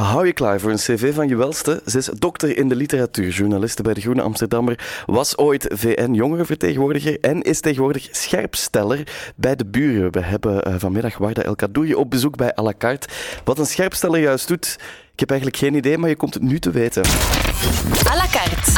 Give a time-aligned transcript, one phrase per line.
[0.00, 1.82] Hou je klaar voor een cv van je welste?
[1.86, 7.42] Ze is dokter in de literatuur, journaliste bij de Groene Amsterdammer, was ooit VN-jongerenvertegenwoordiger en
[7.42, 10.12] is tegenwoordig scherpsteller bij de buren.
[10.12, 13.08] We hebben uh, vanmiddag Warda El Kadouri op bezoek bij à la carte.
[13.44, 14.78] Wat een scherpsteller juist doet,
[15.12, 17.04] ik heb eigenlijk geen idee, maar je komt het nu te weten.
[18.06, 18.69] À la carte.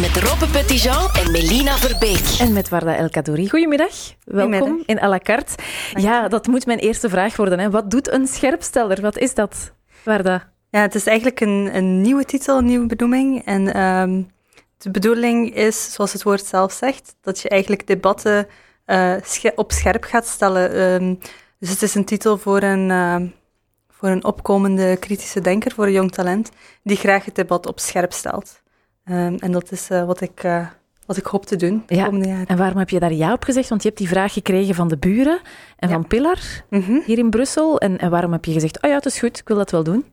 [0.00, 2.38] Met Robbe Petitjean en Melina Verbeek.
[2.38, 3.48] En met Warda El Kadouri.
[3.48, 3.94] Goedemiddag.
[4.24, 5.52] Welkom in à la carte.
[5.94, 7.58] Ja, dat moet mijn eerste vraag worden.
[7.58, 7.70] Hè.
[7.70, 9.00] Wat doet een scherpsteller?
[9.00, 9.72] Wat is dat,
[10.04, 10.52] Warda?
[10.70, 13.44] Ja, het is eigenlijk een, een nieuwe titel, een nieuwe benoeming.
[13.44, 14.30] En um,
[14.78, 18.46] de bedoeling is, zoals het woord zelf zegt, dat je eigenlijk debatten
[18.86, 19.14] uh,
[19.54, 20.80] op scherp gaat stellen.
[20.80, 21.18] Um,
[21.58, 23.16] dus het is een titel voor een, uh,
[23.88, 26.50] voor een opkomende kritische denker, voor een jong talent,
[26.82, 28.59] die graag het debat op scherp stelt.
[29.10, 30.42] Um, en dat is uh, wat ik
[31.10, 32.04] wat ik hoop te doen de ja.
[32.04, 32.46] komende jaren.
[32.46, 33.68] En waarom heb je daar ja op gezegd?
[33.68, 35.40] Want je hebt die vraag gekregen van de buren
[35.76, 35.94] en ja.
[35.94, 37.02] van Pillar mm -hmm.
[37.04, 37.78] hier in Brussel.
[37.78, 39.82] En, en, waarom heb je gezegd, oh ja, het is goed, ik wil dat wel
[39.82, 40.04] doen?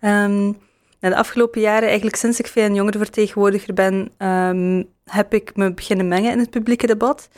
[0.00, 0.56] Um,
[0.98, 6.32] de afgelopen jaren, eigenlijk sinds ik VN jongerenvertegenwoordiger ben, um, heb ik me beginnen mengen
[6.32, 7.28] in het publieke debat.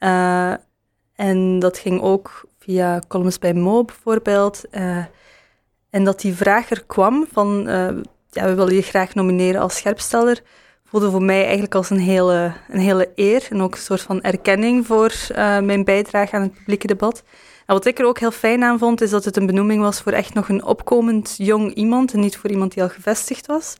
[0.00, 0.54] Uh,
[1.14, 4.64] en dat ging ook via columns bij Mo bijvoorbeeld.
[5.90, 7.68] En dat die vraag er kwam van,
[8.34, 10.42] ja, we willen je graag nomineren als scherpsteller
[10.94, 14.22] voelde voor mij eigenlijk als een hele, een hele eer en ook een soort van
[14.22, 17.22] erkenning voor uh, mijn bijdrage aan het publieke debat.
[17.66, 20.00] En wat ik er ook heel fijn aan vond, is dat het een benoeming was
[20.00, 23.76] voor echt nog een opkomend jong iemand en niet voor iemand die al gevestigd was.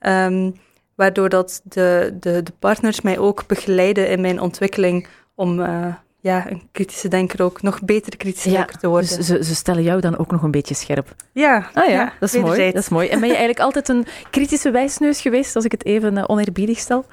[0.00, 0.54] Um,
[0.94, 6.50] waardoor dat de, de, de partners mij ook begeleiden in mijn ontwikkeling om uh, ja,
[6.50, 9.16] een kritische denker ook nog beter kritische ja, denker te worden.
[9.16, 11.14] Dus ze, ze stellen jou dan ook nog een beetje scherp.
[11.32, 13.08] Ja, ah, ja, ja dat, is mooi, dat is mooi.
[13.08, 16.78] En ben je eigenlijk altijd een kritische wijsneus geweest, als ik het even uh, oneerbiedig
[16.78, 17.04] stel?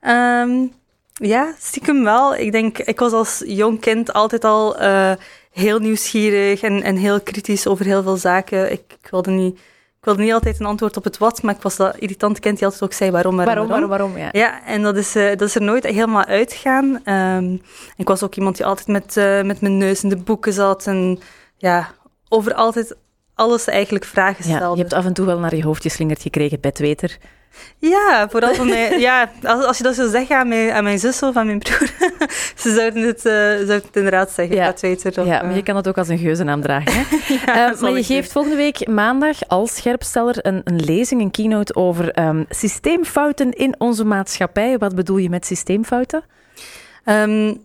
[0.00, 0.72] Um,
[1.12, 2.36] ja, stiekem wel.
[2.36, 5.12] Ik denk, ik was als jong kind altijd al uh,
[5.52, 8.72] heel nieuwsgierig en, en heel kritisch over heel veel zaken.
[8.72, 9.60] Ik, ik wilde niet
[10.00, 12.56] ik wilde niet altijd een antwoord op het wat, maar ik was dat irritante kind
[12.56, 13.88] die altijd ook zei waarom, waarom, waarom.
[13.88, 14.28] waarom, waarom ja.
[14.32, 17.00] ja, en dat is, uh, dat is er nooit helemaal uitgegaan.
[17.04, 17.62] Um,
[17.96, 20.86] ik was ook iemand die altijd met, uh, met mijn neus in de boeken zat
[20.86, 21.18] en
[21.56, 21.88] ja,
[22.28, 22.96] over altijd
[23.34, 24.64] alles eigenlijk vragen stelde.
[24.64, 27.18] Ja, je hebt af en toe wel naar je hoofd geslingerd gekregen, bedweter.
[27.78, 28.98] Ja, vooral van mij.
[28.98, 31.58] Ja, als, als je dat zou zeggen aan mijn, aan mijn zus of aan mijn
[31.58, 31.90] broer,
[32.62, 34.56] ze zouden het, uh, zouden het inderdaad zeggen.
[34.56, 36.92] Ja, Twitter, of, ja maar je kan het ook als een geuzennaam dragen.
[36.92, 37.02] Hè?
[37.46, 41.74] ja, uh, maar je geeft volgende week maandag als scherpsteller een, een lezing, een keynote
[41.74, 44.78] over um, systeemfouten in onze maatschappij.
[44.78, 46.24] Wat bedoel je met systeemfouten?
[47.04, 47.64] Um,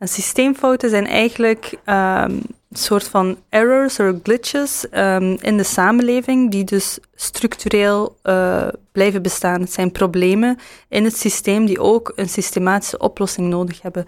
[0.00, 6.64] systeemfouten zijn eigenlijk um, een soort van errors of glitches um, in de samenleving die
[6.64, 9.60] dus structureel uh, blijven bestaan.
[9.60, 10.58] Het zijn problemen
[10.88, 14.04] in het systeem die ook een systematische oplossing nodig hebben.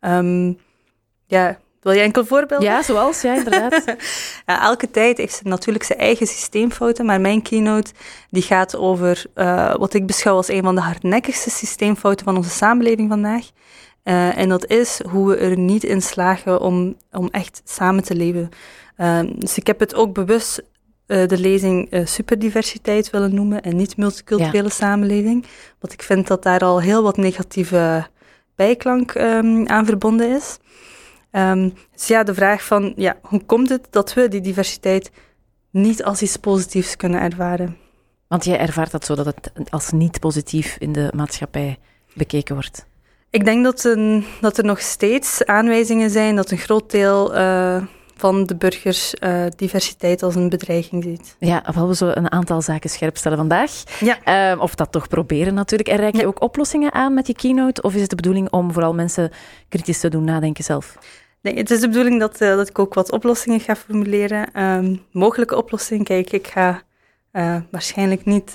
[0.00, 0.58] Um,
[1.26, 2.68] ja, wil je enkel voorbeelden?
[2.68, 3.84] Ja, zoals, ja, inderdaad.
[4.46, 7.92] ja, elke tijd heeft ze natuurlijk zijn eigen systeemfouten, maar mijn keynote
[8.30, 12.50] die gaat over uh, wat ik beschouw als een van de hardnekkigste systeemfouten van onze
[12.50, 13.50] samenleving vandaag.
[14.04, 18.14] Uh, en dat is hoe we er niet in slagen om, om echt samen te
[18.14, 18.48] leven.
[18.96, 20.62] Uh, dus ik heb het ook bewust
[21.06, 24.68] uh, de lezing superdiversiteit willen noemen en niet multiculturele ja.
[24.68, 25.46] samenleving.
[25.78, 28.06] Want ik vind dat daar al heel wat negatieve
[28.54, 30.58] bijklank um, aan verbonden is.
[31.30, 35.10] Um, dus ja, de vraag van ja, hoe komt het dat we die diversiteit
[35.70, 37.76] niet als iets positiefs kunnen ervaren?
[38.28, 41.78] Want jij ervaart dat zo dat het als niet positief in de maatschappij
[42.14, 42.86] bekeken wordt.
[43.34, 47.82] Ik denk dat, een, dat er nog steeds aanwijzingen zijn dat een groot deel uh,
[48.16, 51.36] van de burgers uh, diversiteit als een bedreiging ziet.
[51.38, 53.70] Ja, wel we zo een aantal zaken scherp stellen vandaag.
[54.00, 54.52] Ja.
[54.52, 55.88] Uh, of dat toch proberen natuurlijk.
[55.88, 56.26] En reik je ja.
[56.26, 57.82] ook oplossingen aan met je keynote?
[57.82, 59.30] Of is het de bedoeling om vooral mensen
[59.68, 60.98] kritisch te doen nadenken zelf?
[61.40, 64.62] Nee, het is de bedoeling dat, dat ik ook wat oplossingen ga formuleren.
[64.62, 66.04] Um, mogelijke oplossingen.
[66.04, 66.82] Kijk, ik ga
[67.70, 68.52] waarschijnlijk niet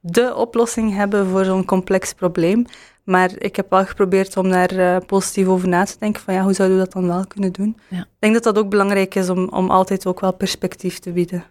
[0.00, 2.66] de oplossing hebben voor zo'n complex probleem.
[3.06, 6.22] Maar ik heb wel geprobeerd om daar uh, positief over na te denken.
[6.22, 7.76] Van ja, hoe zouden we dat dan wel kunnen doen?
[7.88, 8.00] Ja.
[8.00, 11.44] Ik denk dat dat ook belangrijk is om, om altijd ook wel perspectief te bieden.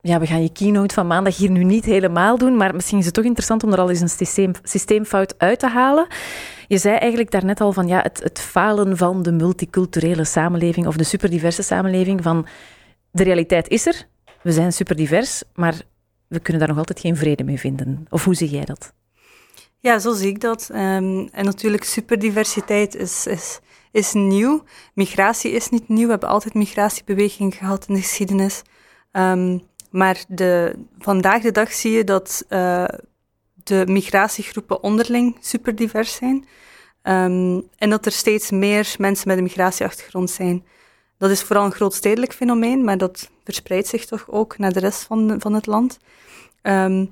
[0.00, 3.04] Ja, we gaan je keynote van maandag hier nu niet helemaal doen, maar misschien is
[3.04, 6.06] het toch interessant om er al eens een systeem, systeemfout uit te halen.
[6.68, 10.96] Je zei eigenlijk daarnet al van ja, het, het falen van de multiculturele samenleving of
[10.96, 12.22] de superdiverse samenleving.
[12.22, 12.46] Van
[13.10, 14.06] de realiteit is er,
[14.42, 15.74] we zijn superdivers, maar
[16.28, 18.06] we kunnen daar nog altijd geen vrede mee vinden.
[18.08, 18.92] Of hoe zie jij dat?
[19.80, 20.68] Ja, zo zie ik dat.
[20.72, 23.60] Um, en natuurlijk, superdiversiteit is, is,
[23.92, 24.64] is nieuw.
[24.94, 26.04] Migratie is niet nieuw.
[26.04, 28.62] We hebben altijd migratiebeweging gehad in de geschiedenis.
[29.12, 32.84] Um, maar de, vandaag de dag zie je dat uh,
[33.54, 36.46] de migratiegroepen onderling superdivers zijn.
[37.02, 40.64] Um, en dat er steeds meer mensen met een migratieachtergrond zijn.
[41.18, 45.02] dat is vooral een grootstedelijk fenomeen, maar dat verspreidt zich toch ook naar de rest
[45.02, 45.98] van, van het land.
[46.62, 47.06] Ehm,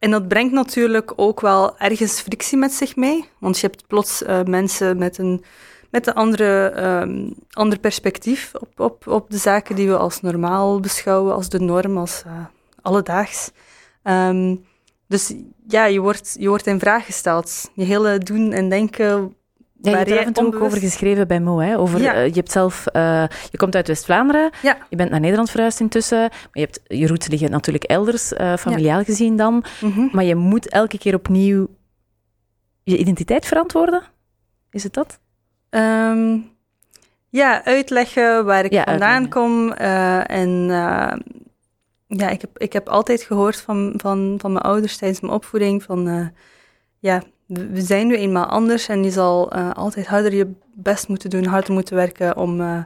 [0.00, 4.22] en dat brengt natuurlijk ook wel ergens frictie met zich mee, want je hebt plots
[4.22, 5.44] uh, mensen met een,
[5.90, 10.80] met een andere, um, ander perspectief op, op, op de zaken die we als normaal
[10.80, 12.32] beschouwen, als de norm, als uh,
[12.82, 13.50] alledaags.
[14.04, 14.64] Um,
[15.06, 15.34] dus
[15.66, 17.70] ja, je wordt, je wordt in vraag gesteld.
[17.74, 19.34] Je hele doen en denken
[19.82, 21.58] ja, je hebt er ook over geschreven bij Mo.
[21.58, 21.78] Hè?
[21.78, 22.16] Over, ja.
[22.16, 24.78] uh, je, hebt zelf, uh, je komt uit West-Vlaanderen, ja.
[24.88, 28.56] je bent naar Nederland verhuisd intussen, maar je, hebt, je roots liggen natuurlijk elders, uh,
[28.56, 29.64] familiaal gezien dan.
[29.80, 30.08] Mm -hmm.
[30.12, 31.68] Maar je moet elke keer opnieuw
[32.82, 34.02] je identiteit verantwoorden?
[34.70, 35.18] Is het dat?
[35.70, 36.50] Um,
[37.28, 39.72] ja, uitleggen waar ik vandaan kom.
[39.72, 40.48] en
[42.06, 45.82] ja, ik heb, ik heb altijd gehoord van, van, van mijn ouders tijdens mijn opvoeding
[45.82, 46.32] van...
[46.98, 51.30] ja, we zijn nu eenmaal anders en je zal uh, altijd harder je best moeten
[51.30, 52.82] doen, harder moeten werken om, uh,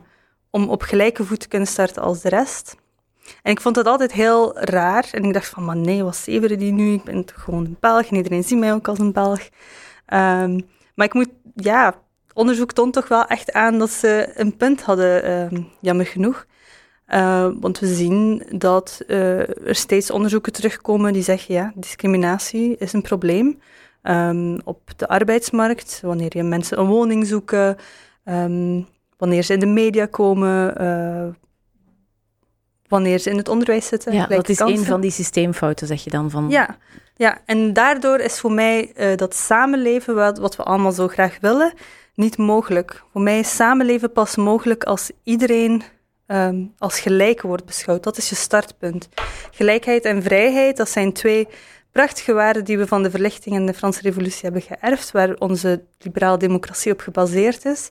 [0.50, 2.76] om op gelijke voet te kunnen starten als de rest.
[3.43, 5.08] En ik vond dat altijd heel raar.
[5.12, 6.93] En ik dacht van, maar nee, wat zeveren die nu?
[6.93, 9.40] Ik ben toch gewoon een Belg en iedereen ziet mij ook als een Belg.
[9.40, 11.94] Um, maar ik moet, ja,
[12.32, 16.46] onderzoek toont toch wel echt aan dat ze een punt hadden, um, jammer genoeg.
[17.08, 23.02] Uh, want we zien dat er steeds onderzoeken terugkomen die zeggen, ja, discriminatie is een
[23.02, 23.61] probleem.
[24.09, 27.77] Um, op de arbeidsmarkt, wanneer je mensen een woning zoeken,
[28.25, 28.87] um,
[29.17, 31.27] wanneer ze in de media komen, uh,
[32.89, 34.12] wanneer ze in het onderwijs zitten.
[34.12, 34.79] Ja, dat is kansen.
[34.79, 36.31] een van die systeemfouten, zeg je dan.
[36.31, 36.49] Van...
[36.49, 36.77] Ja,
[37.17, 41.39] ja, en daardoor is voor mij uh, dat samenleven, wat, wat we allemaal zo graag
[41.41, 41.73] willen,
[42.15, 43.03] niet mogelijk.
[43.12, 45.83] Voor mij is samenleven pas mogelijk als iedereen
[46.27, 48.03] um, als gelijk wordt beschouwd.
[48.03, 49.09] Dat is je startpunt.
[49.50, 51.49] Gelijkheid en vrijheid, dat zijn twee
[51.94, 55.85] prachtige waarden die we van de verlichting en de Franse revolutie hebben geërfd, waar onze
[55.99, 57.91] liberale democratie op gebaseerd is.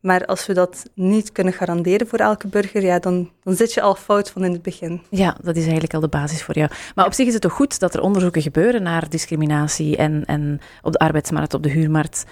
[0.00, 3.80] Maar als we dat niet kunnen garanderen voor elke burger, ja, dan, dan zit je
[3.80, 5.02] al fout van in het begin.
[5.10, 6.70] Ja, dat is eigenlijk al de basis voor jou.
[6.94, 10.60] Maar op zich is het toch goed dat er onderzoeken gebeuren naar discriminatie en, en
[10.82, 12.24] op de arbeidsmarkt, op de huurmarkt.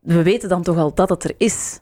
[0.00, 1.80] We weten dan toch al dat het er is.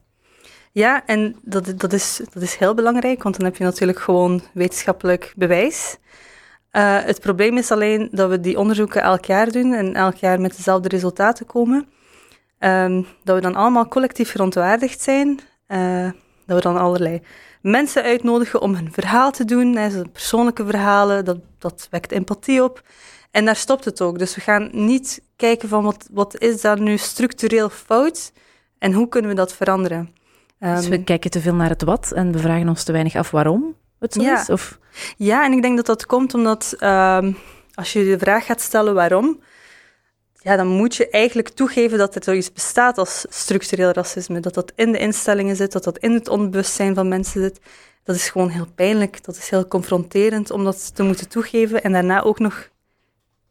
[0.72, 4.42] Ja, en dat, dat, is, dat is heel belangrijk, want dan heb je natuurlijk gewoon
[4.52, 5.98] wetenschappelijk bewijs.
[6.72, 10.40] Uh, het probleem is alleen dat we die onderzoeken elk jaar doen en elk jaar
[10.40, 11.88] met dezelfde resultaten komen.
[12.58, 15.40] Um, dat we dan allemaal collectief verontwaardigd zijn.
[15.68, 16.10] Uh,
[16.46, 17.22] dat we dan allerlei
[17.62, 19.76] mensen uitnodigen om hun verhaal te doen.
[19.76, 22.82] Hè, persoonlijke verhalen, dat, dat wekt empathie op.
[23.30, 24.18] En daar stopt het ook.
[24.18, 28.32] Dus we gaan niet kijken van wat, wat is daar nu structureel fout
[28.78, 30.14] en hoe kunnen we dat veranderen.
[30.58, 33.14] Um, dus we kijken te veel naar het wat en we vragen ons te weinig
[33.14, 34.40] af waarom het zo ja.
[34.40, 34.50] is?
[34.50, 34.78] Of?
[35.16, 37.36] Ja, en ik denk dat dat komt omdat um,
[37.74, 39.40] als je de vraag gaat stellen waarom,
[40.42, 44.40] ja, dan moet je eigenlijk toegeven dat er zoiets bestaat als structureel racisme.
[44.40, 47.60] Dat dat in de instellingen zit, dat dat in het onbewustzijn van mensen zit.
[48.04, 51.92] Dat is gewoon heel pijnlijk, dat is heel confronterend om dat te moeten toegeven en
[51.92, 52.68] daarna ook nog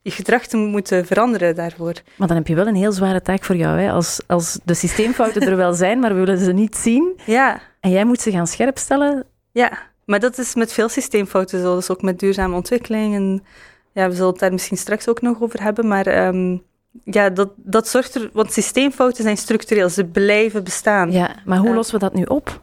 [0.01, 1.93] je gedrag te moeten veranderen daarvoor.
[2.15, 3.79] Maar dan heb je wel een heel zware taak voor jou.
[3.79, 3.91] Hè?
[3.91, 7.19] Als, als de systeemfouten er wel zijn, maar we willen ze niet zien.
[7.25, 7.61] Ja.
[7.79, 9.25] En jij moet ze gaan scherpstellen.
[9.51, 11.75] Ja, maar dat is met veel systeemfouten zo.
[11.75, 13.15] Dus ook met duurzame ontwikkeling.
[13.15, 13.43] En
[13.91, 15.87] ja, we zullen het daar misschien straks ook nog over hebben.
[15.87, 16.63] Maar um,
[17.03, 18.29] ja, dat, dat zorgt er...
[18.33, 19.89] Want systeemfouten zijn structureel.
[19.89, 21.11] Ze blijven bestaan.
[21.11, 22.61] Ja, maar hoe uh, lossen we dat nu op?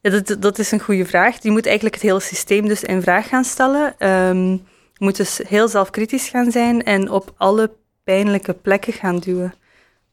[0.00, 1.42] Ja, dat, dat is een goede vraag.
[1.42, 4.08] Je moet eigenlijk het hele systeem dus in vraag gaan stellen.
[4.08, 4.50] Um,
[4.92, 7.70] je moet dus heel zelfkritisch gaan zijn en op alle
[8.04, 9.54] pijnlijke plekken gaan duwen.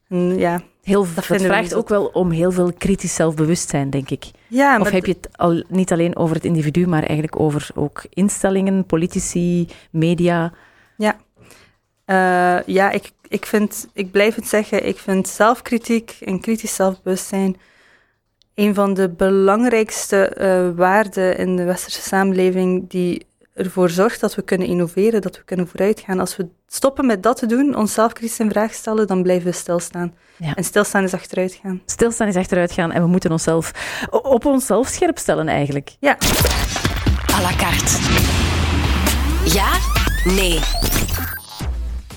[0.10, 4.26] En ja, Heel, dat, dat vraagt ook wel om heel veel kritisch zelfbewustzijn, denk ik.
[4.48, 8.06] Ja, of heb je het al niet alleen over het individu, maar eigenlijk over ook
[8.10, 10.54] instellingen, politici, media?
[10.98, 11.18] Ja,
[12.06, 17.58] uh, ja ik, ik, vind, ik blijf het zeggen, ik vind zelfkritiek en kritisch zelfbewustzijn
[18.56, 23.26] een van de belangrijkste uh, waarden in de westerse samenleving die
[23.58, 26.20] ervoor zorgt dat we kunnen innoveren, dat we kunnen vooruitgaan.
[26.20, 29.56] Als we stoppen met dat te doen, onszelf kritisch in vraag stellen, dan blijven we
[29.56, 30.14] stilstaan.
[30.38, 30.56] Ja.
[30.56, 31.82] En stilstaan is achteruit gaan.
[31.86, 33.72] Stilstaan is achteruit gaan en we moeten onszelf
[34.12, 35.96] op onszelf scherp stellen eigenlijk.
[36.00, 36.18] Ja.
[37.34, 37.98] À la carte.
[39.54, 39.70] Ja?
[40.24, 40.60] Nee.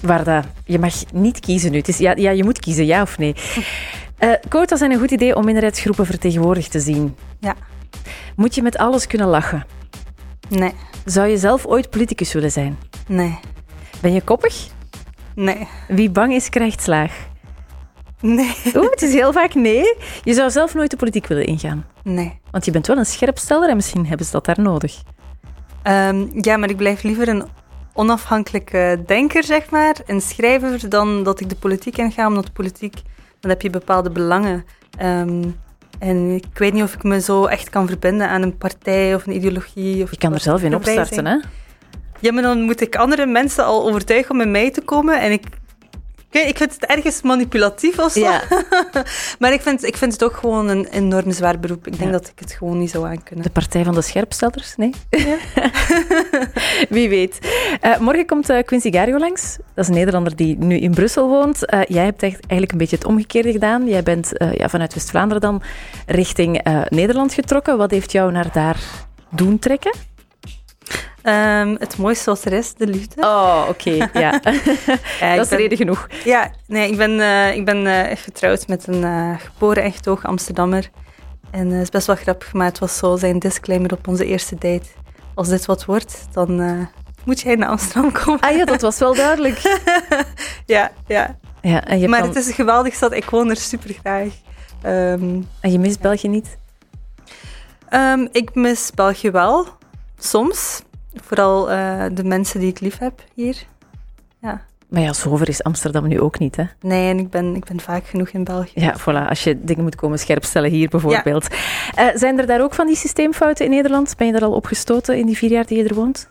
[0.03, 1.79] Warda, je mag niet kiezen nu.
[1.79, 3.35] Het is, ja, ja, je moet kiezen, ja of nee.
[4.21, 7.17] Uh, quota's zijn een goed idee om minderheidsgroepen vertegenwoordigd te zien.
[7.39, 7.55] Ja.
[8.37, 9.67] Moet je met alles kunnen lachen?
[10.51, 10.73] Nee.
[11.05, 12.79] Zou je zelf ooit politicus willen zijn?
[13.07, 13.39] Nee.
[14.01, 14.69] Ben je koppig?
[15.35, 15.69] Nee.
[15.89, 17.29] Wie bang is, krijgt slaag.
[18.21, 18.55] Nee.
[18.77, 19.97] Oeh, het is heel vaak nee.
[20.23, 21.87] Je zou zelf nooit de politiek willen ingaan.
[22.03, 22.41] Nee.
[22.51, 25.03] Want je bent wel een scherpsteller en misschien hebben ze dat daar nodig.
[25.85, 27.45] Um, ja, maar ik blijf liever een
[27.93, 29.97] onafhankelijke denker, zeg maar.
[30.07, 32.95] Een schrijver dan dat ik de politiek inga, omdat de politiek,
[33.41, 34.65] dan heb je bepaalde belangen.
[35.03, 35.57] Um,
[36.01, 39.27] En ik weet niet of ik me zo echt kan verbinden aan een partij of
[39.27, 40.03] een ideologie.
[40.03, 41.37] Of Je kan er zelf in opstarten, hè?
[42.21, 45.21] Ja, maar dan moet ik andere mensen al overtuigen om bij mij te komen.
[45.21, 45.47] En ik,
[46.31, 48.21] ik, ik vind het ergens manipulatief of zo.
[48.21, 48.43] Ja.
[49.39, 51.87] maar ik vind, ik vind het ook gewoon een enorm zwaar beroep.
[51.87, 52.19] Ik denk Ja.
[52.19, 53.45] dat ik het gewoon niet zou aankunnen.
[53.45, 54.77] De Partij van de Scherpstellers?
[54.77, 54.91] Nee?
[56.89, 57.39] Wie weet.
[57.81, 59.57] Eh, morgen komt eh, Quincy Gario langs.
[59.75, 61.67] Dat is een Nederlander die nu in Brussel woont.
[61.67, 63.87] Eh, jij hebt echt eigenlijk een beetje het omgekeerde gedaan.
[63.89, 65.63] Jij bent ja, vanuit West-Vlaanderen dan
[66.07, 67.77] richting Nederland getrokken.
[67.77, 68.81] Wat heeft jou naar daar
[69.31, 69.93] doen trekken?
[71.23, 73.23] Ehm, het mooiste wat er is, de liefde.
[73.23, 73.91] Oh, oké.
[73.91, 74.09] Ja.
[75.21, 76.09] Ja, dat is ben- reden genoeg.
[76.25, 80.29] Ja, nee, ik ben, eh, ik ben eh, getrouwd met een eh, geboren en getogen
[80.29, 80.91] Amsterdammer.
[81.51, 84.55] En het is best wel grappig, maar het was zo zijn disclaimer op onze eerste
[84.55, 84.87] date.
[85.35, 86.89] Als dit wat wordt, dan
[87.25, 88.41] moet jij naar Amsterdam komen.
[88.41, 89.79] Ah ja, dat was wel duidelijk.
[90.67, 91.39] Ja, ja.
[91.63, 93.13] Ja, en, je Maar dan- het is een geweldige stad.
[93.13, 94.29] Ik woon er super graag.
[94.83, 96.59] Ehm, en je mist België niet?
[97.89, 99.67] ehm, ik mis België wel,
[100.19, 100.83] soms.
[101.15, 103.57] Vooral eh, de mensen die ik lief heb hier.
[104.41, 104.69] Ja.
[104.91, 106.65] Maar ja, zover is Amsterdam nu ook niet, hè?
[106.81, 108.81] Nee, en ik ben, ik ben vaak genoeg in België.
[108.81, 109.29] Ja, voilà.
[109.29, 111.47] Als je dingen moet komen scherpstellen hier bijvoorbeeld.
[111.95, 114.17] Eh, zijn er daar ook van die systeemfouten in Nederland?
[114.17, 116.29] Ben je er al opgestoten in die vier jaar die je er woont?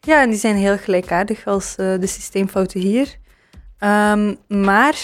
[0.00, 3.16] Ja, en die zijn heel gelijkaardig als eh, de systeemfouten hier.
[3.78, 4.94] Ehm, maar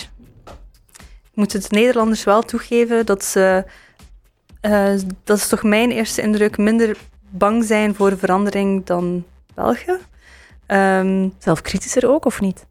[1.24, 3.64] ik moet het Nederlanders wel toegeven dat ze,
[5.24, 6.96] dat is toch mijn eerste indruk, minder
[7.38, 9.24] bang zijn voor verandering dan
[9.54, 9.96] België.
[10.66, 12.66] Ehm, Zelfkritischer ook, of niet?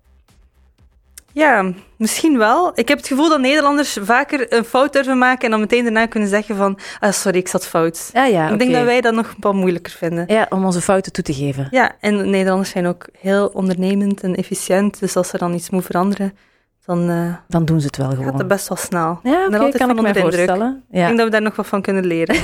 [1.35, 2.71] ja, misschien wel.
[2.75, 6.05] Ik heb het gevoel dat Nederlanders vaker een fout durven maken en dan meteen daarna
[6.05, 8.09] kunnen zeggen van ah, sorry, ik zat fout.
[8.13, 10.25] Ja, ja, ik denk dat wij dat nog wat moeilijker vinden.
[10.27, 11.67] Ja, om onze fouten toe te geven.
[11.71, 14.99] Ja, en Nederlanders zijn ook heel ondernemend en efficiënt.
[14.99, 16.37] Dus als er dan iets moet veranderen,
[16.85, 18.37] dan eh, Dan doen ze het wel gaat gewoon.
[18.37, 19.19] het best wel snel.
[19.23, 20.83] Ja, altijd kan ik me voorstellen.
[20.89, 21.05] Ik Ja.
[21.05, 22.35] denk dat we daar nog wat van kunnen leren.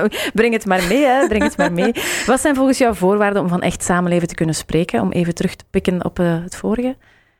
[0.34, 1.26] Breng het maar mee, hè.
[1.28, 1.92] Breng het maar mee.
[2.26, 5.00] Wat zijn volgens jou voorwaarden om van echt samenleven te kunnen spreken?
[5.00, 6.96] Om even terug te pikken op eh, het vorige.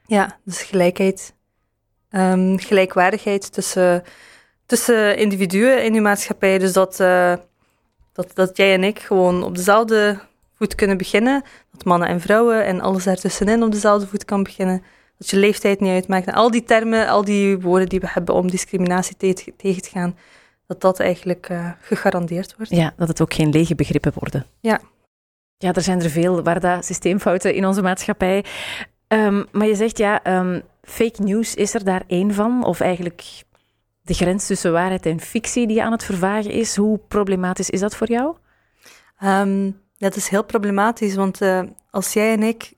[0.06, 1.34] ja, dus gelijkheid.
[2.10, 4.02] Ehm, gelijkwaardigheid tussen,
[4.66, 6.58] tussen individuen in uw maatschappij.
[6.58, 7.32] Dus dat, eh,
[8.12, 10.18] dat, dat jij en ik gewoon op dezelfde
[10.58, 11.42] voet kunnen beginnen.
[11.72, 14.82] Dat mannen en vrouwen en alles daartussenin op dezelfde voet kan beginnen.
[15.20, 16.26] Dat je leeftijd niet uitmaakt.
[16.26, 19.88] En al die termen, al die woorden die we hebben om discriminatie te- tegen te
[19.90, 20.16] gaan,
[20.66, 22.70] dat dat eigenlijk eh, gegarandeerd wordt.
[22.72, 24.46] Ja, dat het ook geen lege begrippen worden.
[24.60, 24.80] Ja.
[25.56, 28.44] Ja, er zijn er veel waar dat systeemfouten in onze maatschappij.
[29.06, 32.64] Ehm, maar je zegt ja, ehm, fake news is er daar één van?
[32.64, 33.42] Of eigenlijk
[34.02, 36.76] de grens tussen waarheid en fictie die aan het vervagen is.
[36.76, 38.36] Hoe problematisch is dat voor jou?
[39.18, 42.72] Ehm, dat is heel problematisch, want eh, als jij en ik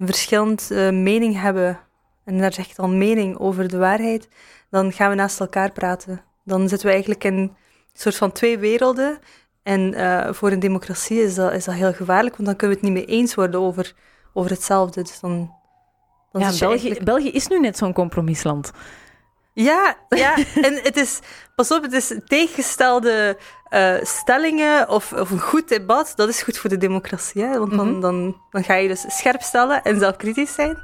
[0.00, 1.80] een verschillend eh, mening hebben,
[2.24, 4.28] en daar zegt dan mening over de waarheid,
[4.70, 6.22] dan gaan we naast elkaar praten.
[6.44, 7.56] Dan zitten we eigenlijk in een
[7.92, 9.18] soort van twee werelden.
[9.62, 12.86] En eh, voor een democratie is dat, is dat heel gevaarlijk, want dan kunnen we
[12.86, 13.94] het niet meer eens worden over,
[14.32, 15.02] over hetzelfde.
[15.02, 15.54] Dus dan,
[16.32, 18.70] dan Ja, België, eigenlijk- België is nu net zo'n compromisland.
[19.52, 21.18] Ja, ja, en het is,
[21.54, 23.38] pas op, het is tegengestelde
[23.68, 27.42] eh, stellingen of, of een goed debat, dat is goed voor de democratie.
[27.42, 27.58] Hè?
[27.58, 28.00] Want dan, Mhm.
[28.00, 30.78] dan, dan ga je dus scherp stellen en zelfkritisch zijn.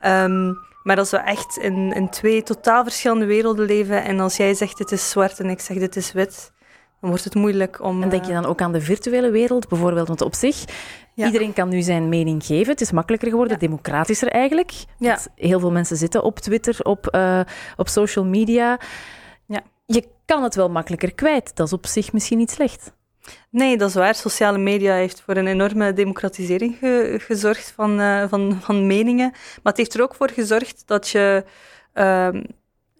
[0.00, 4.54] Ehm, maar als we echt in, in twee totaal verschillende werelden leven en als jij
[4.54, 6.52] zegt dit is zwart en ik zeg dit is wit,
[7.06, 8.02] dan wordt het moeilijk om...
[8.02, 10.08] En denk je eh, dan ook aan de virtuele wereld bijvoorbeeld?
[10.08, 10.64] Want op zich,
[11.14, 11.26] Ja.
[11.26, 12.72] iedereen kan nu zijn mening geven.
[12.72, 14.72] Het is makkelijker geworden, democratischer eigenlijk.
[14.98, 17.40] Want heel veel mensen zitten op Twitter, op, eh,
[17.76, 18.80] op social media.
[19.46, 19.60] Ja.
[19.86, 21.56] Je kan het wel makkelijker kwijt.
[21.56, 22.92] Dat is op zich misschien niet slecht.
[23.50, 24.14] Nee, dat is waar.
[24.14, 29.30] Sociale media heeft voor een enorme democratisering ge- gezorgd van, eh, van, van meningen.
[29.30, 31.44] Maar het heeft er ook voor gezorgd dat je
[31.92, 32.44] ehm,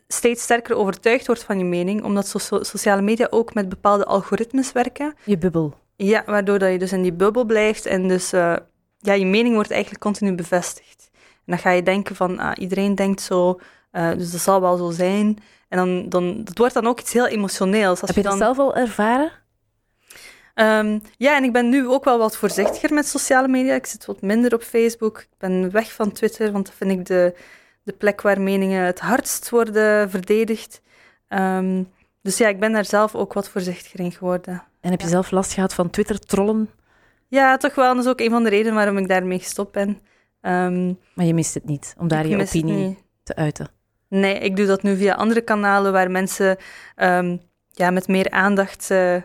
[0.08, 4.72] steeds sterker overtuigd wordt van je mening, omdat so- sociale media ook met bepaalde algoritmes
[4.72, 5.14] werken.
[5.24, 5.74] Je bubbel.
[5.96, 8.56] Ja, waardoor dat je dus in die bubbel blijft en dus eh,
[8.98, 11.10] ja, je mening wordt eigenlijk continu bevestigd.
[11.14, 13.60] En dan ga je denken van, ah, iedereen denkt zo,
[13.90, 15.38] eh, dus dat zal wel zo zijn.
[15.68, 18.00] En dan, dan, dat wordt dan ook iets heel emotioneels.
[18.00, 19.32] Als Heb je dat zelf al ervaren?
[20.54, 23.74] Ehm, ja, en ik ben nu ook wel wat voorzichtiger met sociale media.
[23.74, 25.18] Ik zit wat minder op Facebook.
[25.18, 27.34] Ik ben weg van Twitter, want dat vind ik de,
[27.86, 30.80] de plek waar meningen het hardst worden verdedigd.
[31.28, 31.82] Ehm,
[32.22, 34.62] dus ja, ik ben daar zelf ook wat voorzichtiger in geworden.
[34.80, 35.12] En heb je Ja.
[35.12, 36.70] zelf last gehad van Twitter-trollen?
[37.28, 37.94] Ja, toch wel.
[37.94, 40.00] Dat is ook een van de redenen waarom ik daarmee gestopt ben.
[40.40, 43.68] Ehm, Maar je mist het niet, om daar je opinie te uiten.
[44.08, 46.56] Nee, ik doe dat nu via andere kanalen waar mensen
[46.96, 47.36] ehm,
[47.70, 49.16] ja, met meer aandacht eh,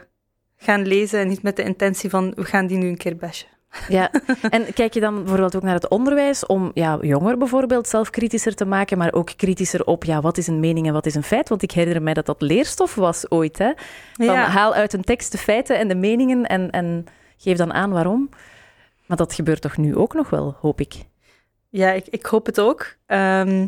[0.57, 3.47] gaan lezen en niet met de intentie van we gaan die nu een keer bashen.
[3.87, 4.11] Ja,
[4.49, 8.55] en kijk je dan bijvoorbeeld ook naar het onderwijs om ja, jongeren bijvoorbeeld zelf kritischer
[8.55, 11.23] te maken, maar ook kritischer op ja, wat is een mening en wat is een
[11.23, 11.49] feit?
[11.49, 13.57] Want ik herinner mij dat dat leerstof was ooit.
[13.57, 13.71] Hè?
[14.13, 14.47] Van, Ja.
[14.47, 17.05] Haal uit een tekst de feiten en de meningen en, en
[17.37, 18.29] geef dan aan waarom.
[19.05, 20.93] Maar dat gebeurt toch nu ook nog wel, hoop ik.
[21.69, 22.95] Ja, ik, ik hoop het ook.
[23.05, 23.67] Ehm,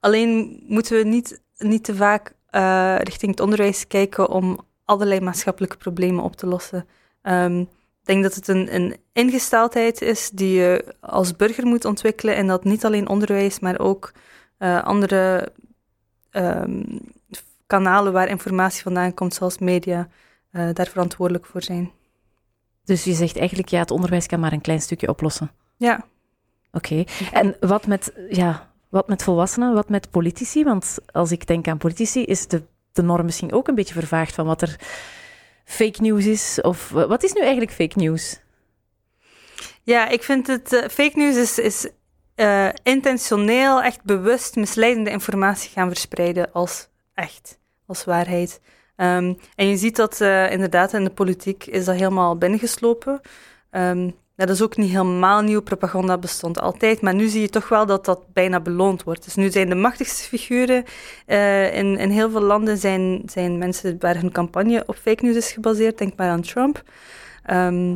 [0.00, 5.76] alleen moeten we niet, niet te vaak eh, richting het onderwijs kijken om allerlei maatschappelijke
[5.76, 6.86] problemen op te lossen.
[7.22, 7.64] Ehm,
[8.00, 12.46] ik denk dat het een, een ingesteldheid is die je als burger moet ontwikkelen en
[12.46, 14.12] dat niet alleen onderwijs, maar ook
[14.58, 15.52] eh, andere
[16.30, 16.82] ehm,
[17.66, 20.08] kanalen waar informatie vandaan komt, zoals media,
[20.50, 21.90] eh, daar verantwoordelijk voor zijn.
[22.84, 25.50] Dus je zegt eigenlijk, ja, het onderwijs kan maar een klein stukje oplossen.
[25.76, 26.04] Ja,
[26.72, 27.04] Oké.
[27.32, 30.64] En wat met, ja, wat met volwassenen, wat met politici?
[30.64, 34.34] Want als ik denk aan politici, is de, de norm misschien ook een beetje vervaagd
[34.34, 34.76] van wat er
[35.70, 36.60] fake news is.
[36.60, 38.40] Of wat is nu eigenlijk fake news?
[39.82, 41.90] Ja, ik vind het eh, fake news is, is
[42.34, 48.60] eh, intentioneel, echt bewust misleidende informatie gaan verspreiden als echt, als waarheid.
[48.96, 53.20] Ehm, en je ziet dat eh, inderdaad in de politiek is dat helemaal binnengeslopen.
[53.70, 54.10] Ehm,
[54.46, 55.62] dat is ook niet helemaal nieuw.
[55.62, 59.24] Propaganda bestond altijd, maar nu zie je toch wel dat dat bijna beloond wordt.
[59.24, 60.84] Dus nu zijn de machtigste figuren
[61.26, 65.36] eh, in, in heel veel landen zijn, zijn mensen waar hun campagne op fake news
[65.36, 65.98] is gebaseerd.
[65.98, 66.82] Denk maar aan Trump.
[67.44, 67.94] Ehm,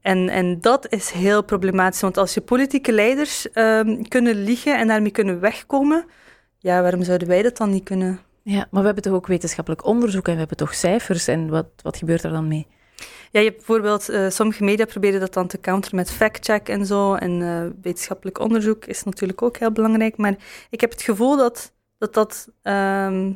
[0.00, 4.88] en, en dat is heel problematisch, want als je politieke leiders ehm, kunnen liegen en
[4.88, 6.04] daarmee kunnen wegkomen,
[6.58, 8.20] ja, waarom zouden wij dat dan niet kunnen?
[8.42, 11.28] Ja, maar we hebben toch ook wetenschappelijk onderzoek en we hebben toch cijfers.
[11.28, 12.66] En wat, wat gebeurt er dan mee?
[13.30, 16.86] Ja, je hebt bijvoorbeeld, eh, sommige media proberen dat dan te counteren met fact-check en
[16.86, 17.14] zo.
[17.14, 20.16] En eh, wetenschappelijk onderzoek is natuurlijk ook heel belangrijk.
[20.16, 20.34] Maar
[20.70, 23.32] ik heb het gevoel dat dat, dat, ehm,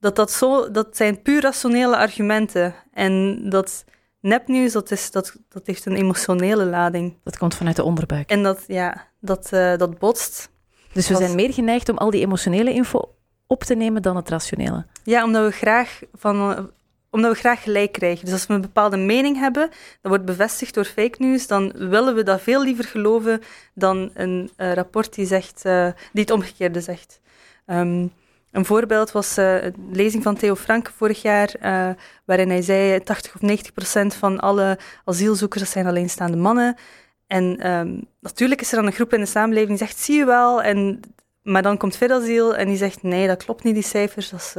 [0.00, 2.74] dat, dat, zo, dat zijn puur rationele argumenten.
[2.92, 3.84] En dat
[4.20, 7.16] nepnieuws, dat, is, dat, dat heeft een emotionele lading.
[7.24, 8.30] Dat komt vanuit de onderbuik.
[8.30, 10.50] En dat, ja, dat, eh, dat botst.
[10.92, 13.14] Dus we zijn meer geneigd om al die emotionele info
[13.46, 14.86] op te nemen dan het rationele.
[15.04, 16.70] Ja, omdat we graag van
[17.10, 18.24] omdat we graag gelijk krijgen.
[18.24, 22.14] Dus als we een bepaalde mening hebben, dat wordt bevestigd door fake news, dan willen
[22.14, 23.42] we dat veel liever geloven
[23.74, 27.20] dan een eh, rapport die, zegt, eh, die het omgekeerde zegt.
[27.66, 28.06] Ehm,
[28.50, 31.54] een voorbeeld was eh, een lezing van Theo Frank vorig jaar,
[32.24, 36.76] waarin hij zei 80 of 90 procent van alle asielzoekers dat zijn alleenstaande mannen.
[37.26, 40.24] En ehm, natuurlijk is er dan een groep in de samenleving die zegt, zie je
[40.24, 41.00] wel, en,
[41.42, 44.30] maar dan komt Vidasiel en die zegt, nee, dat klopt niet, die cijfers.
[44.30, 44.54] Dat is,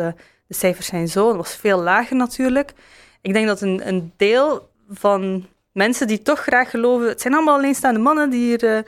[0.52, 2.74] de cijfers zijn zo, dat was veel lager natuurlijk.
[3.22, 7.58] Ik denk dat een, een deel van mensen die toch graag geloven, het zijn allemaal
[7.58, 8.64] alleenstaande mannen die hier...
[8.64, 8.84] eh,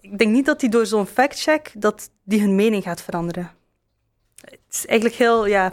[0.00, 3.50] ik denk niet dat die door zo'n fact-check, dat die hun mening gaat veranderen.
[4.40, 5.72] Het is eigenlijk heel, ja,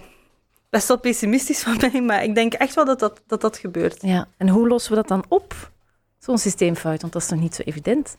[0.70, 4.02] best wel pessimistisch van mij, maar ik denk echt wel dat dat, dat, dat gebeurt.
[4.02, 4.28] Ja.
[4.38, 5.72] En hoe lossen we dat dan op?
[6.20, 8.18] Zo'n systeemfout, want dat is nog niet zo evident.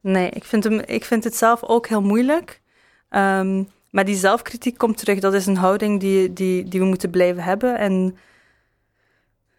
[0.00, 2.60] Nee, ik vind, hem, ik vind het zelf ook heel moeilijk.
[3.08, 5.18] Ehm, maar die zelfkritiek komt terug.
[5.18, 7.78] Dat is een houding die, die, die we moeten blijven hebben.
[7.78, 8.16] En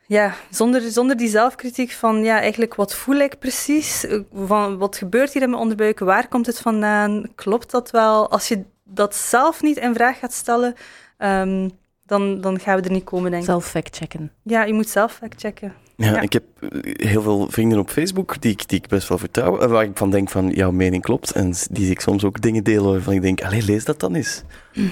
[0.07, 4.05] ja, zonder, zonder die zelfkritiek van, ja, eigenlijk wat voel ik precies?
[4.33, 5.99] Van, wat gebeurt hier in mijn onderbuik?
[5.99, 7.25] Waar komt het vandaan?
[7.35, 8.29] Klopt dat wel?
[8.29, 10.75] Als je dat zelf niet in vraag gaat stellen,
[11.17, 11.69] ehm,
[12.05, 13.49] dan, dan gaan we er niet komen, denk ik.
[13.49, 14.31] Zelf factchecken.
[14.43, 15.73] Ja, je moet zelf factchecken.
[15.99, 16.21] Ja, Ja.
[16.21, 16.69] ik heb eh,
[17.07, 19.59] heel veel vrienden op Facebook die ik, die ik best wel vertrouw.
[19.59, 21.31] En waar ik van denk van, jouw mening klopt.
[21.31, 24.43] En die ik soms ook dingen delen waarvan ik denk, allee, lees dat dan eens.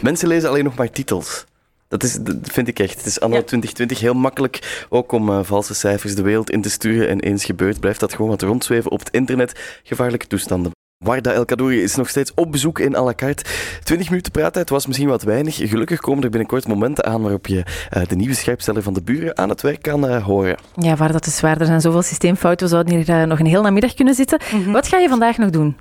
[0.02, 1.46] Mensen lezen alleen nog maar titels.
[1.88, 2.98] Dat, is, dat vind ik echt.
[2.98, 3.42] Het is anno Ja.
[3.42, 7.10] 2020 heel makkelijk ook om eh, valse cijfers de wereld in te sturen.
[7.10, 9.80] En eens gebeurt, blijft dat gewoon wat rondzweven op het internet.
[9.84, 10.72] Gevaarlijke toestanden.
[10.98, 13.44] Warda El Kadouri is nog steeds op bezoek in à la carte.
[13.84, 15.56] 20 minuten praattijd was misschien wat weinig.
[15.56, 19.38] Gelukkig komen er binnenkort momenten aan waarop je eh, de nieuwe scherpsteller van de buren
[19.38, 20.58] aan het werk kan eh, horen.
[20.76, 21.60] Ja, waar dat is waar.
[21.60, 22.68] Er zijn zoveel systeemfouten.
[22.68, 24.40] We zouden hier eh, nog een heel namiddag kunnen zitten.
[24.68, 25.78] Wat ga je vandaag nog doen?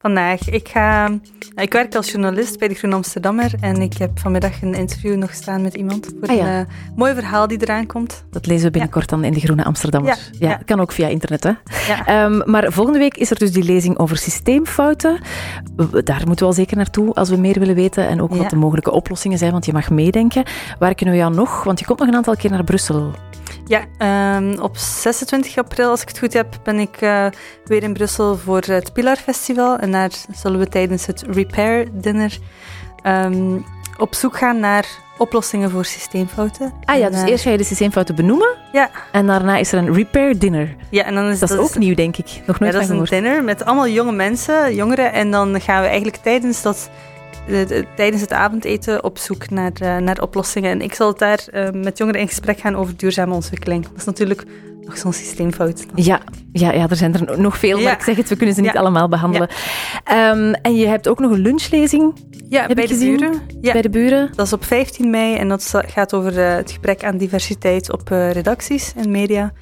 [0.00, 0.48] Vandaag.
[0.50, 1.10] Ik, ga,
[1.54, 5.34] ik werk als journalist bij de Groen Amsterdammer en ik heb vanmiddag een interview nog
[5.34, 6.58] staan met iemand voor Ah, ja.
[6.58, 8.24] een eh, mooi verhaal die eraan komt.
[8.30, 10.18] Dat lezen we binnenkort dan in de Groene Amsterdammer.
[10.38, 10.60] Ja, ja.
[10.64, 11.44] kan ook via internet.
[11.44, 11.50] Hè?
[11.88, 12.06] Ja.
[12.06, 15.20] Ehm, maar volgende week is er dus die lezing over systeemfouten.
[16.04, 18.08] Daar moeten we al zeker naartoe als we meer willen weten.
[18.08, 20.44] En ook wat de mogelijke oplossingen zijn, want je mag meedenken.
[20.78, 21.64] Waar kunnen we jou nog?
[21.64, 23.10] Want je komt nog een aantal keer naar Brussel.
[23.68, 27.26] Ja, ehm, op 26 april, als ik het goed heb, ben ik eh,
[27.64, 29.76] weer in Brussel voor het Pilar Festival.
[29.78, 32.38] En daar zullen we tijdens het Repair Dinner
[33.02, 33.58] ehm,
[33.98, 34.86] op zoek gaan naar
[35.18, 36.72] oplossingen voor systeemfouten.
[36.84, 38.56] Ah ja, En, dus eh, eerst ga je de systeemfouten benoemen.
[38.72, 38.90] Ja.
[39.12, 40.76] En daarna is er een repair dinner.
[40.90, 42.26] Ja, en dan is Dat is ook nieuw, denk ik.
[42.46, 43.10] Nog Ja, nooit dat is een gehoord.
[43.10, 45.12] dinner met allemaal jonge mensen, jongeren.
[45.12, 46.90] En dan gaan we eigenlijk tijdens dat
[47.96, 50.70] tijdens het avondeten op zoek naar, naar oplossingen.
[50.70, 53.82] En ik zal daar met jongeren in gesprek gaan over duurzame ontwikkeling.
[53.84, 54.44] Dat is natuurlijk
[54.88, 55.86] nog zo'n systeemfout.
[55.94, 56.20] Ja,
[56.52, 58.76] ja, ja, er zijn er nog veel, maar ik zeg het, we kunnen ze niet
[58.76, 59.48] allemaal behandelen.
[60.04, 62.14] Ehm, en je hebt ook nog een lunchlezing
[62.48, 63.40] ja, bij de buren.
[63.60, 63.72] Ja.
[63.72, 64.30] Bij de buren.
[64.34, 68.10] Dat is op 15 mei en dat gaat over uh, het gebrek aan diversiteit op
[68.10, 69.52] uh, redacties en media.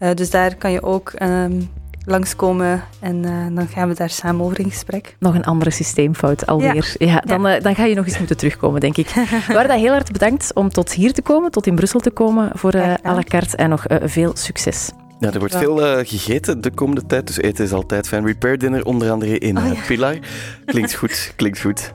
[0.00, 1.70] Uh, dus daar kan je ook um,
[2.04, 3.22] langskomen en
[3.54, 5.16] dan gaan we daar samen over in gesprek.
[5.18, 6.94] Nog een andere systeemfout alweer.
[6.98, 9.08] Ja, ja dan, dan ga je nog eens moeten terugkomen, denk ik.
[9.48, 12.74] Warda, heel hard bedankt om tot hier te komen, tot in Brussel te komen voor
[12.74, 14.90] uh, à la carte en nog veel succes.
[15.18, 18.26] Ja, er wordt veel uh, gegeten de komende tijd, dus eten is altijd fijn.
[18.26, 19.80] Repair dinner onder andere in uh, oh, ja.
[19.86, 20.18] Pilar.
[20.64, 21.94] Klinkt goed, klinkt goed.